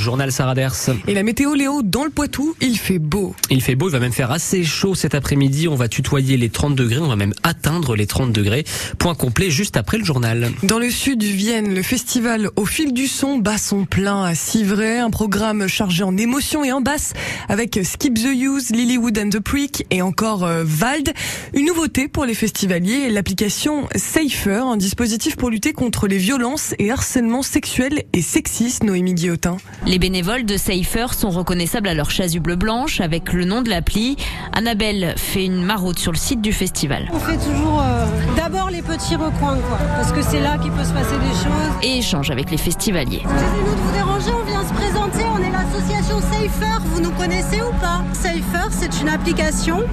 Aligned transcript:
journal 0.00 0.32
Sarah 0.32 0.54
Ders. 0.54 0.90
Et 1.06 1.14
la 1.14 1.22
météo 1.22 1.54
Léo, 1.54 1.82
dans 1.82 2.04
le 2.04 2.10
Poitou, 2.10 2.54
il 2.60 2.76
fait 2.78 2.98
beau. 2.98 3.34
Il 3.50 3.62
fait 3.62 3.74
beau, 3.74 3.88
il 3.88 3.92
va 3.92 4.00
même 4.00 4.12
faire 4.12 4.30
assez 4.30 4.64
chaud 4.64 4.94
cet 4.94 5.14
après-midi. 5.14 5.68
On 5.68 5.76
va 5.76 5.88
tutoyer 5.88 6.36
les 6.36 6.48
30 6.48 6.74
degrés, 6.74 6.98
on 6.98 7.08
va 7.08 7.16
même 7.16 7.34
atteindre 7.42 7.94
les 7.94 8.06
30 8.06 8.32
degrés. 8.32 8.64
Point 8.98 9.14
complet 9.14 9.50
juste 9.50 9.76
après 9.76 9.98
le 9.98 10.04
journal. 10.04 10.50
Dans 10.62 10.78
le 10.78 10.90
sud 10.90 11.22
Vienne, 11.22 11.74
le 11.74 11.82
festival 11.82 12.50
Au 12.56 12.64
fil 12.64 12.92
du 12.92 13.06
son 13.06 13.38
bat 13.38 13.58
son 13.58 13.84
plein 13.84 14.24
à 14.24 14.34
Civray, 14.34 14.98
un 14.98 15.10
programme 15.10 15.68
chargé 15.68 16.02
en 16.02 16.16
émotion 16.16 16.64
et 16.64 16.72
en 16.72 16.80
basse 16.80 17.12
avec 17.48 17.78
Skip 17.82 18.14
the 18.14 18.34
Use, 18.34 18.70
Lilywood 18.70 19.18
and 19.18 19.30
the 19.30 19.40
Prick 19.40 19.86
et 19.90 20.02
encore 20.02 20.44
euh, 20.44 20.64
Vald. 20.64 21.12
Une 21.54 21.66
nouveauté 21.66 22.08
pour 22.08 22.24
les 22.24 22.34
festivaliers, 22.34 23.10
l'application 23.10 23.88
Safer, 23.94 24.64
un 24.66 24.76
dispositif 24.76 25.36
pour 25.36 25.50
lutter 25.50 25.72
contre 25.72 26.06
les 26.06 26.18
violences 26.18 26.74
et 26.78 26.90
harcèlement 26.90 27.42
sexuel 27.42 28.04
et 28.12 28.22
sexiste, 28.22 28.82
Noémie 28.82 29.14
Guillotin. 29.14 29.58
Les 29.90 29.98
bénévoles 29.98 30.44
de 30.44 30.56
Safer 30.56 31.12
sont 31.14 31.30
reconnaissables 31.30 31.88
à 31.88 31.94
leur 31.94 32.12
chasuble 32.12 32.54
blanche 32.54 33.00
avec 33.00 33.32
le 33.32 33.44
nom 33.44 33.60
de 33.60 33.68
l'appli. 33.68 34.16
Annabelle 34.52 35.14
fait 35.16 35.44
une 35.44 35.64
maraude 35.64 35.98
sur 35.98 36.12
le 36.12 36.16
site 36.16 36.40
du 36.40 36.52
festival. 36.52 37.10
On 37.12 37.18
fait 37.18 37.36
toujours 37.38 37.82
euh, 37.82 38.06
d'abord 38.36 38.70
les 38.70 38.82
petits 38.82 39.16
recoins, 39.16 39.58
quoi, 39.68 39.78
parce 39.96 40.12
que 40.12 40.22
c'est 40.22 40.38
là 40.38 40.58
qu'il 40.58 40.70
peut 40.70 40.84
se 40.84 40.92
passer 40.92 41.16
des 41.16 41.34
choses. 41.34 41.74
Et 41.82 41.98
échange 41.98 42.30
avec 42.30 42.52
les 42.52 42.56
festivaliers. 42.56 43.22
Excusez-nous 43.24 43.74
de 43.74 43.80
vous 43.80 43.92
déranger, 43.92 44.30
on 44.40 44.46
vient 44.46 44.62
se 44.62 44.72
présenter, 44.72 44.89
on 45.18 45.38
est 45.38 45.50
l'association 45.50 46.20
Safer, 46.20 46.80
vous 46.84 47.00
nous 47.00 47.10
connaissez 47.12 47.60
ou 47.62 47.72
pas 47.80 48.04
Safer, 48.12 48.68
c'est 48.70 49.00
une 49.00 49.08
application 49.08 49.84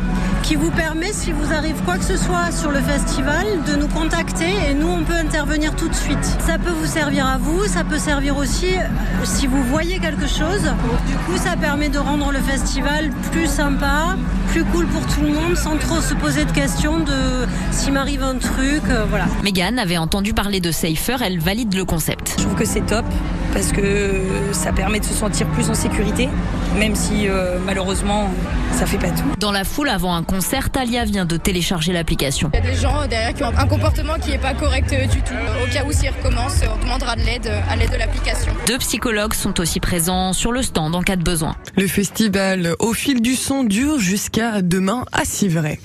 qui 0.44 0.56
vous 0.56 0.72
permet, 0.72 1.12
si 1.12 1.32
vous 1.32 1.54
arrive 1.54 1.76
quoi 1.84 1.98
que 1.98 2.04
ce 2.04 2.18
soit 2.18 2.52
sur 2.52 2.72
le 2.72 2.80
festival, 2.80 3.46
de 3.68 3.76
nous 3.76 3.88
contacter 3.88 4.50
et 4.70 4.74
nous, 4.74 4.88
on 4.88 5.04
peut 5.04 5.16
intervenir 5.16 5.76
tout 5.76 5.90
de 5.90 5.96
suite. 5.96 6.24
Ça 6.40 6.58
peut 6.58 6.72
vous 6.72 6.86
servir 6.86 7.26
à 7.26 7.38
vous, 7.38 7.66
ça 7.66 7.84
peut 7.84 7.98
servir 7.98 8.38
aussi 8.38 8.76
euh, 8.76 9.26
si 9.26 9.48
vous 9.48 9.64
voyez 9.64 10.00
quelque 10.00 10.28
chose. 10.28 10.64
Du 11.08 11.16
coup, 11.16 11.38
ça 11.38 11.58
permet 11.58 11.90
de 11.90 12.00
rendre 12.00 12.32
le 12.32 12.40
festival 12.40 13.10
plus 13.32 13.48
sympa, 13.48 14.16
plus 14.52 14.64
cool 14.66 14.86
pour 14.88 15.06
tout 15.08 15.22
le 15.22 15.30
monde, 15.30 15.56
sans 15.58 15.78
trop 15.78 16.00
se 16.00 16.14
poser 16.14 16.46
de 16.46 16.52
questions 16.52 17.00
de 17.00 17.46
s'il 17.72 17.94
m'arrive 17.94 18.24
un 18.24 18.38
truc, 18.38 18.84
euh, 18.90 19.06
voilà. 19.10 19.26
Megan 19.44 19.80
avait 19.80 19.98
entendu 19.98 20.34
parler 20.34 20.60
de 20.60 20.72
Safer, 20.72 21.22
elle 21.22 21.40
valide 21.40 21.74
le 21.74 21.86
concept. 21.86 22.36
Je 22.38 22.44
trouve 22.44 22.56
que 22.56 22.66
c'est 22.66 22.86
top 22.86 23.06
parce 23.54 23.72
que 23.72 24.22
ça 24.52 24.72
permet 24.72 25.00
de 25.00 25.06
se 25.06 25.14
sentir 25.14 25.48
plus 25.48 25.70
en 25.70 25.74
sécurité, 25.74 26.30
même 26.78 26.96
si 26.96 27.28
euh, 27.28 27.58
malheureusement 27.66 28.30
ça 28.74 28.86
fait 28.86 28.98
pas 28.98 29.10
tout. 29.10 29.26
Dans 29.40 29.52
la 29.52 29.64
foule 29.64 29.90
avant 29.90 30.16
un 30.16 30.24
concert, 30.24 30.70
Talia 30.70 31.06
vient 31.06 31.26
de 31.26 31.38
télécharger 31.38 31.94
l'application. 31.94 32.52
Il 32.54 32.64
y 32.64 32.68
a 32.68 32.72
des 32.72 32.78
gens 32.78 33.08
derrière 33.08 33.34
qui 33.34 33.44
ont 33.44 33.58
un 33.58 33.68
comportement 33.68 34.16
qui 34.22 34.32
n'est 34.32 34.38
pas 34.38 34.54
correct 34.54 34.94
du 35.12 35.22
tout. 35.22 35.34
Au 35.64 35.74
cas 35.74 35.84
où 35.86 35.92
s'il 35.92 36.10
recommence, 36.10 36.62
on 36.72 36.84
demandera 36.84 37.16
de 37.16 37.22
l'aide 37.22 37.52
à 37.70 37.76
l'aide 37.76 37.92
de 37.92 37.98
l'application. 37.98 38.52
Deux 38.68 38.78
psychologues 38.78 39.34
sont 39.34 39.60
aussi 39.60 39.80
présents 39.80 40.34
sur 40.34 40.52
le 40.52 40.62
stand 40.62 40.96
en 40.96 41.02
cas 41.02 41.16
de 41.16 41.24
besoin. 41.24 41.56
Le 41.76 41.88
festival 41.88 42.76
Au 42.80 42.94
fil 42.94 43.22
du 43.22 43.36
son 43.36 43.64
dure 43.64 44.00
jusqu'à 44.00 44.62
demain 44.62 45.06
à 45.12 45.26
Civray. 45.26 45.80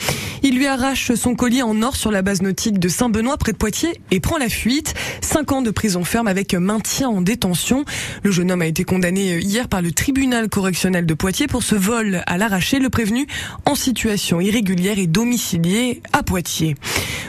Il 0.44 0.56
lui 0.56 0.66
arrache 0.66 1.14
son 1.14 1.36
collier 1.36 1.62
en 1.62 1.82
or 1.82 1.94
sur 1.94 2.10
la 2.10 2.20
base 2.20 2.42
nautique 2.42 2.80
de 2.80 2.88
Saint-Benoît 2.88 3.36
près 3.36 3.52
de 3.52 3.56
Poitiers 3.56 4.00
et 4.10 4.18
prend 4.18 4.38
la 4.38 4.48
fuite. 4.48 4.92
Cinq 5.20 5.52
ans 5.52 5.62
de 5.62 5.70
prison 5.70 6.02
ferme 6.02 6.26
avec 6.26 6.54
maintien 6.54 7.08
en 7.08 7.20
détention. 7.20 7.84
Le 8.24 8.32
jeune 8.32 8.50
homme 8.50 8.62
a 8.62 8.66
été 8.66 8.82
condamné 8.82 9.38
hier 9.38 9.68
par 9.68 9.82
le 9.82 9.92
tribunal 9.92 10.48
correctionnel 10.48 11.06
de 11.06 11.14
Poitiers 11.14 11.46
pour 11.46 11.62
ce 11.62 11.76
vol 11.76 12.24
à 12.26 12.38
l'arraché. 12.38 12.80
Le 12.80 12.90
prévenu 12.90 13.28
en 13.66 13.76
situation 13.76 14.40
irrégulière 14.40 14.98
et 14.98 15.06
domicilié 15.06 16.02
à 16.12 16.24
Poitiers. 16.24 16.74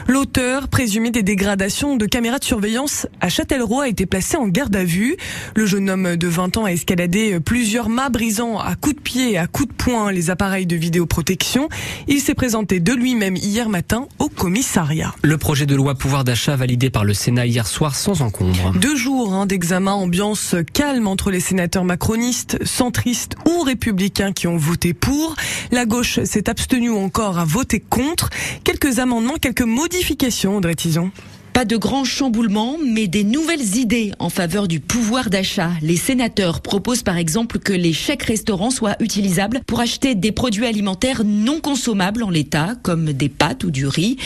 L'auteur 0.08 0.66
présumé 0.68 1.10
des 1.10 1.22
dégradations 1.22 1.96
de 1.96 2.06
caméras 2.06 2.38
de 2.38 2.44
surveillance 2.44 3.06
à 3.20 3.28
Châtellerault 3.28 3.80
a 3.80 3.88
été 3.88 4.06
placé 4.06 4.36
en 4.36 4.48
garde 4.48 4.74
à 4.74 4.84
vue. 4.84 5.16
Le 5.54 5.66
jeune 5.66 5.88
homme 5.88 6.16
de 6.16 6.26
20 6.26 6.56
ans 6.56 6.64
a 6.64 6.72
escaladé 6.72 7.38
plusieurs 7.38 7.88
mâts 7.88 8.10
brisant 8.10 8.58
à 8.58 8.74
coups 8.74 8.96
de 8.96 9.00
pied 9.00 9.32
et 9.32 9.38
à 9.38 9.46
coups 9.46 9.68
de 9.68 9.74
poing 9.74 10.10
les 10.10 10.30
appareils 10.30 10.66
de 10.66 10.76
vidéoprotection. 10.76 11.68
Il 12.08 12.20
s'est 12.20 12.34
présenté 12.34 12.80
de 12.80 12.92
lui-même 13.04 13.36
hier 13.36 13.68
matin 13.68 14.08
au 14.18 14.30
commissariat. 14.30 15.14
Le 15.22 15.36
projet 15.36 15.66
de 15.66 15.74
loi 15.74 15.94
pouvoir 15.94 16.24
d'achat 16.24 16.56
validé 16.56 16.88
par 16.88 17.04
le 17.04 17.12
Sénat 17.12 17.44
hier 17.44 17.66
soir 17.66 17.94
sans 17.94 18.22
encombre. 18.22 18.72
Deux 18.80 18.96
jours 18.96 19.34
hein, 19.34 19.44
d'examen, 19.44 19.92
ambiance 19.92 20.56
calme 20.72 21.06
entre 21.06 21.30
les 21.30 21.40
sénateurs 21.40 21.84
macronistes, 21.84 22.64
centristes 22.64 23.36
ou 23.46 23.60
républicains 23.60 24.32
qui 24.32 24.46
ont 24.46 24.56
voté 24.56 24.94
pour. 24.94 25.36
La 25.70 25.84
gauche 25.84 26.18
s'est 26.24 26.48
abstenue 26.48 26.92
encore 26.92 27.38
à 27.38 27.44
voter 27.44 27.78
contre. 27.78 28.30
Quelques 28.64 28.98
amendements, 29.00 29.36
quelques 29.38 29.60
modifications, 29.60 30.56
Audrey 30.56 30.74
Tison. 30.74 31.10
Pas 31.54 31.64
de 31.64 31.76
grands 31.76 32.02
chamboulements, 32.02 32.78
mais 32.84 33.06
des 33.06 33.22
nouvelles 33.22 33.76
idées 33.76 34.10
en 34.18 34.28
faveur 34.28 34.66
du 34.66 34.80
pouvoir 34.80 35.30
d'achat. 35.30 35.70
Les 35.82 35.96
sénateurs 35.96 36.60
proposent 36.60 37.04
par 37.04 37.16
exemple 37.16 37.60
que 37.60 37.72
les 37.72 37.92
chèques 37.92 38.24
restaurants 38.24 38.72
soient 38.72 38.96
utilisables 38.98 39.60
pour 39.64 39.78
acheter 39.78 40.16
des 40.16 40.32
produits 40.32 40.66
alimentaires 40.66 41.22
non 41.24 41.60
consommables 41.60 42.24
en 42.24 42.30
l'état, 42.30 42.74
comme 42.82 43.12
des 43.12 43.28
pâtes 43.28 43.62
ou 43.62 43.70
du 43.70 43.86
riz. 43.86 44.16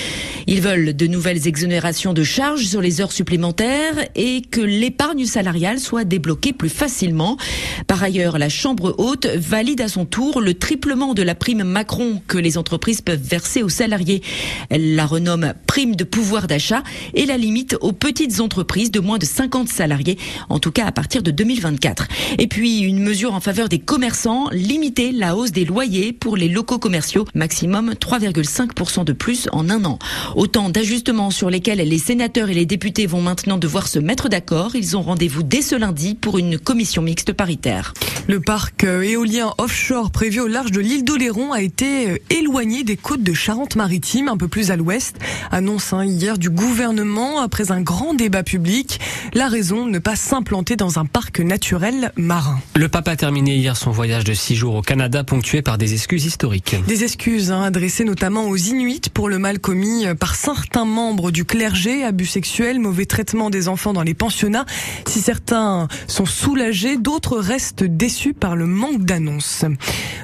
Ils 0.46 0.62
veulent 0.62 0.96
de 0.96 1.06
nouvelles 1.06 1.46
exonérations 1.46 2.14
de 2.14 2.24
charges 2.24 2.64
sur 2.64 2.80
les 2.80 3.02
heures 3.02 3.12
supplémentaires 3.12 4.08
et 4.16 4.40
que 4.40 4.62
l'épargne 4.62 5.26
salariale 5.26 5.80
soit 5.80 6.04
débloquée 6.04 6.54
plus 6.54 6.70
facilement. 6.70 7.36
Par 7.86 8.02
ailleurs, 8.02 8.38
la 8.38 8.48
Chambre 8.48 8.94
haute 8.96 9.26
valide 9.26 9.82
à 9.82 9.88
son 9.88 10.06
tour 10.06 10.40
le 10.40 10.54
triplement 10.54 11.12
de 11.12 11.22
la 11.22 11.34
prime 11.34 11.62
Macron 11.62 12.22
que 12.26 12.38
les 12.38 12.56
entreprises 12.56 13.02
peuvent 13.02 13.20
verser 13.20 13.62
aux 13.62 13.68
salariés. 13.68 14.22
Elle 14.70 14.94
la 14.94 15.04
renomme 15.04 15.52
prime 15.66 15.94
de 15.94 16.04
pouvoir 16.04 16.46
d'achat 16.46 16.82
et 17.18 17.26
la 17.26 17.36
limite 17.36 17.76
aux 17.80 17.92
petites 17.92 18.40
entreprises 18.40 18.92
de 18.92 19.00
moins 19.00 19.18
de 19.18 19.26
50 19.26 19.68
salariés, 19.68 20.16
en 20.48 20.60
tout 20.60 20.70
cas 20.70 20.86
à 20.86 20.92
partir 20.92 21.22
de 21.22 21.32
2024. 21.32 22.06
Et 22.38 22.46
puis 22.46 22.78
une 22.78 23.00
mesure 23.00 23.34
en 23.34 23.40
faveur 23.40 23.68
des 23.68 23.80
commerçants, 23.80 24.48
limiter 24.52 25.10
la 25.10 25.36
hausse 25.36 25.50
des 25.50 25.64
loyers 25.64 26.12
pour 26.12 26.36
les 26.36 26.48
locaux 26.48 26.78
commerciaux, 26.78 27.26
maximum 27.34 27.94
3,5% 27.94 29.04
de 29.04 29.12
plus 29.12 29.48
en 29.50 29.68
un 29.68 29.84
an. 29.84 29.98
Autant 30.36 30.70
d'ajustements 30.70 31.30
sur 31.30 31.50
lesquels 31.50 31.78
les 31.78 31.98
sénateurs 31.98 32.50
et 32.50 32.54
les 32.54 32.66
députés 32.66 33.06
vont 33.06 33.20
maintenant 33.20 33.58
devoir 33.58 33.88
se 33.88 33.98
mettre 33.98 34.28
d'accord. 34.28 34.76
Ils 34.76 34.96
ont 34.96 35.02
rendez-vous 35.02 35.42
dès 35.42 35.62
ce 35.62 35.74
lundi 35.74 36.14
pour 36.14 36.38
une 36.38 36.56
commission 36.56 37.02
mixte 37.02 37.32
paritaire. 37.32 37.94
Le 38.28 38.40
parc 38.40 38.84
éolien 38.84 39.54
offshore 39.58 40.12
prévu 40.12 40.40
au 40.40 40.46
large 40.46 40.70
de 40.70 40.80
l'île 40.80 41.04
d'Oléron 41.04 41.52
a 41.52 41.62
été 41.62 42.22
éloigné 42.30 42.84
des 42.84 42.96
côtes 42.96 43.22
de 43.22 43.32
Charente-Maritime, 43.32 44.28
un 44.28 44.36
peu 44.36 44.46
plus 44.46 44.70
à 44.70 44.76
l'ouest. 44.76 45.16
Annonce 45.50 45.92
hein, 45.92 46.04
hier 46.04 46.38
du 46.38 46.50
gouvernement 46.50 47.07
après 47.16 47.72
un 47.72 47.80
grand 47.80 48.14
débat 48.14 48.42
public. 48.42 49.00
La 49.32 49.48
raison, 49.48 49.86
ne 49.86 49.98
pas 49.98 50.16
s'implanter 50.16 50.76
dans 50.76 50.98
un 50.98 51.06
parc 51.06 51.40
naturel 51.40 52.12
marin. 52.16 52.58
Le 52.76 52.88
pape 52.88 53.08
a 53.08 53.16
terminé 53.16 53.56
hier 53.56 53.76
son 53.76 53.90
voyage 53.90 54.24
de 54.24 54.34
six 54.34 54.56
jours 54.56 54.74
au 54.74 54.82
Canada, 54.82 55.24
ponctué 55.24 55.62
par 55.62 55.78
des 55.78 55.94
excuses 55.94 56.26
historiques. 56.26 56.76
Des 56.86 57.04
excuses 57.04 57.50
hein, 57.50 57.62
adressées 57.62 58.04
notamment 58.04 58.44
aux 58.48 58.56
Inuits 58.56 59.10
pour 59.12 59.28
le 59.28 59.38
mal 59.38 59.58
commis 59.58 60.04
par 60.20 60.34
certains 60.34 60.84
membres 60.84 61.30
du 61.30 61.44
clergé, 61.44 62.04
abus 62.04 62.26
sexuels, 62.26 62.78
mauvais 62.78 63.06
traitement 63.06 63.50
des 63.50 63.68
enfants 63.68 63.92
dans 63.92 64.02
les 64.02 64.14
pensionnats. 64.14 64.66
Si 65.06 65.20
certains 65.20 65.88
sont 66.06 66.26
soulagés, 66.26 66.98
d'autres 66.98 67.38
restent 67.38 67.84
déçus 67.84 68.34
par 68.34 68.54
le 68.54 68.66
manque 68.66 69.04
d'annonces. 69.04 69.64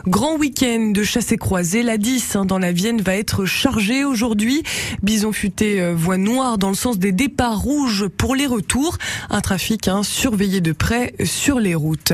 Grand 0.07 0.37
week-end 0.37 0.91
de 0.93 1.03
chasse 1.03 1.33
et 1.33 1.39
croisée, 1.39 1.83
la 1.83 1.97
10 1.97 2.37
hein, 2.37 2.45
dans 2.45 2.59
la 2.59 2.73
Vienne 2.73 3.01
va 3.01 3.17
être 3.17 3.47
chargée 3.47 4.05
aujourd'hui. 4.05 4.63
Bison 5.03 5.33
futé, 5.33 5.81
euh, 5.81 5.95
voie 5.95 6.19
noire 6.19 6.59
dans 6.59 6.69
le 6.69 6.74
sens 6.75 6.99
des 6.99 7.13
départs 7.13 7.61
rouges 7.61 8.07
pour 8.09 8.35
les 8.35 8.47
retours. 8.47 8.99
Un 9.31 9.41
trafic 9.41 9.89
hein, 9.89 10.03
surveillé 10.03 10.61
de 10.61 10.73
près 10.73 11.15
sur 11.25 11.61
les 11.61 11.75
routes. 11.75 12.13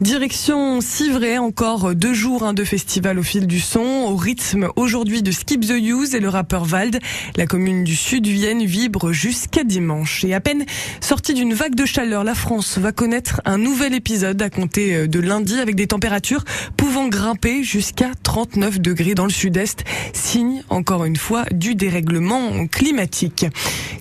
Direction 0.00 0.80
Civray, 0.80 1.38
encore 1.38 1.94
deux 1.94 2.14
jours 2.14 2.42
hein, 2.42 2.54
de 2.54 2.64
festival 2.64 3.18
au 3.18 3.22
fil 3.22 3.46
du 3.46 3.60
son, 3.60 4.06
au 4.08 4.16
rythme 4.16 4.68
aujourd'hui 4.76 5.22
de 5.22 5.30
Skip 5.30 5.66
the 5.66 5.74
Use 5.80 6.14
et 6.14 6.20
le 6.20 6.28
rappeur 6.28 6.64
Vald. 6.64 6.98
La 7.36 7.46
commune 7.46 7.84
du 7.84 7.96
Sud 7.96 8.26
Vienne 8.26 8.64
vibre 8.64 9.12
jusqu'à 9.12 9.64
dimanche. 9.64 10.24
Et 10.24 10.34
à 10.34 10.40
peine 10.40 10.64
sortie 11.00 11.34
d'une 11.34 11.54
vague 11.54 11.74
de 11.74 11.86
chaleur, 11.86 12.24
la 12.24 12.34
France 12.34 12.78
va 12.78 12.92
connaître 12.92 13.40
un 13.44 13.58
nouvel 13.58 13.94
épisode 13.94 14.40
à 14.42 14.50
compter 14.50 14.94
euh, 14.94 15.06
de 15.06 15.20
lundi 15.20 15.58
avec 15.58 15.74
des 15.74 15.86
températures 15.86 16.44
pouvant 16.76 17.08
grimper 17.08 17.62
jusqu'à 17.62 18.10
39 18.22 18.80
degrés 18.80 19.14
dans 19.14 19.24
le 19.24 19.30
sud-est, 19.30 19.84
signe 20.12 20.62
encore 20.68 21.04
une 21.04 21.16
fois 21.16 21.44
du 21.52 21.74
dérèglement 21.74 22.66
climatique. 22.66 23.46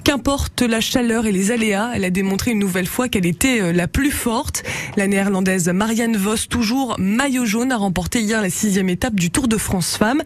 Qu'importe 0.07 0.61
la 0.61 0.79
chaleur 0.79 1.25
et 1.25 1.33
les 1.33 1.51
aléas, 1.51 1.91
elle 1.93 2.05
a 2.05 2.09
démontré 2.09 2.51
une 2.51 2.59
nouvelle 2.59 2.87
fois 2.87 3.09
qu'elle 3.09 3.25
était 3.25 3.59
euh, 3.59 3.73
la 3.73 3.89
plus 3.89 4.09
forte. 4.09 4.63
La 4.95 5.05
néerlandaise 5.05 5.67
Marianne 5.67 6.15
Vos, 6.15 6.47
toujours 6.49 6.95
maillot 6.97 7.43
jaune, 7.43 7.73
a 7.73 7.75
remporté 7.75 8.21
hier 8.21 8.41
la 8.41 8.49
sixième 8.49 8.87
étape 8.87 9.15
du 9.15 9.31
Tour 9.31 9.49
de 9.49 9.57
France 9.57 9.97
Femmes. 9.97 10.23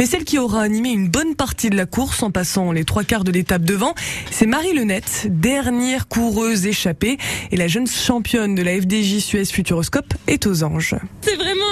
Mais 0.00 0.06
celle 0.06 0.24
qui 0.24 0.36
aura 0.36 0.62
animé 0.62 0.88
une 0.88 1.08
bonne 1.08 1.36
partie 1.36 1.70
de 1.70 1.76
la 1.76 1.86
course 1.86 2.24
en 2.24 2.32
passant 2.32 2.72
les 2.72 2.82
trois 2.82 3.04
quarts 3.04 3.22
de 3.22 3.30
l'étape 3.30 3.62
devant, 3.62 3.94
c'est 4.32 4.46
Marie 4.46 4.74
Lenette, 4.74 5.28
dernière 5.30 6.08
coureuse 6.08 6.66
échappée. 6.66 7.16
Et 7.52 7.56
la 7.56 7.68
jeune 7.68 7.86
championne 7.86 8.56
de 8.56 8.62
la 8.62 8.80
FDJ 8.80 9.20
Suez 9.20 9.44
Futuroscope 9.44 10.12
est 10.26 10.44
aux 10.48 10.64
anges. 10.64 10.96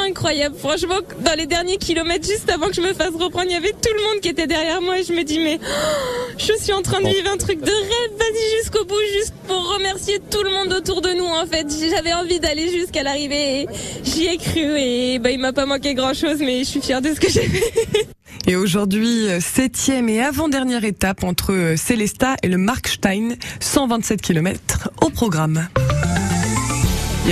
Incroyable. 0.08 0.56
Franchement, 0.58 1.00
dans 1.20 1.34
les 1.37 1.46
derniers 1.46 1.76
kilomètres, 1.76 2.26
juste 2.26 2.50
avant 2.50 2.66
que 2.66 2.75
je 2.75 2.81
me 2.81 2.93
fasse 2.94 3.10
reprendre, 3.10 3.46
il 3.46 3.52
y 3.52 3.56
avait 3.56 3.72
tout 3.72 3.93
le 3.96 4.02
monde 4.02 4.20
qui 4.20 4.28
était 4.28 4.46
derrière 4.46 4.81
moi 4.81 4.99
et 4.99 5.05
je 5.05 5.12
me 5.12 5.22
dis 5.22 5.38
mais 5.38 5.58
oh, 5.62 6.32
je 6.38 6.52
suis 6.62 6.72
en 6.72 6.82
train 6.82 7.00
de 7.00 7.08
vivre 7.08 7.31
un 7.31 7.37
truc 7.37 7.60
de 7.60 7.70
rêve. 7.70 8.19
Vas-y 8.19 8.58
jusqu'au 8.58 8.84
bout, 8.84 8.94
juste 9.19 9.34
pour 9.46 9.75
remercier 9.75 10.19
tout 10.31 10.43
le 10.43 10.50
monde 10.50 10.72
autour 10.72 11.00
de 11.00 11.10
nous. 11.10 11.25
En 11.25 11.46
fait, 11.46 11.66
j'avais 11.90 12.12
envie 12.12 12.40
d'aller 12.40 12.70
jusqu'à 12.70 13.02
l'arrivée. 13.02 13.66
J'y 14.05 14.26
ai 14.26 14.38
cru 14.38 14.78
et 14.78 15.19
bah 15.19 15.31
il 15.31 15.38
m'a 15.38 15.52
pas 15.52 15.66
manqué 15.66 15.94
grand 15.94 16.14
chose, 16.14 16.38
mais 16.40 16.61
je 16.61 16.64
suis 16.64 16.81
fière 16.81 17.02
de 17.02 17.14
ce 17.14 17.20
que 17.20 17.31
j'ai 17.31 17.49
fait. 17.49 18.08
Et 18.46 18.56
aujourd'hui, 18.56 19.26
septième 19.40 20.08
et 20.08 20.22
avant-dernière 20.22 20.84
étape 20.84 21.22
entre 21.22 21.75
Célesta 21.76 22.37
et 22.43 22.49
le 22.49 22.56
Markstein, 22.56 23.37
127 23.61 24.22
km 24.22 24.90
au 25.02 25.11
programme. 25.11 25.69